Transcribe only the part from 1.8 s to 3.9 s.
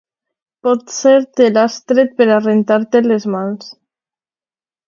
tret per rentar-te les mans.